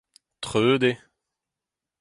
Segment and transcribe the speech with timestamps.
[0.41, 0.95] Treut eo.